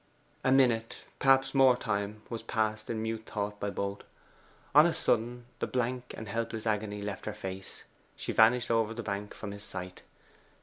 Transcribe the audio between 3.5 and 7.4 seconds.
by both. On a sudden the blank and helpless agony left her